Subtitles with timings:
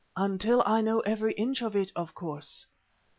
[0.17, 2.65] "Until I know every inch of it, of course.